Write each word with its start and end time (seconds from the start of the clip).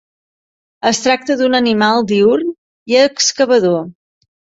Es 0.91 1.01
tracta 1.01 1.35
d'un 1.41 1.57
animal 1.59 2.07
diürn 2.11 2.49
i 2.93 2.97
excavador. 3.03 3.85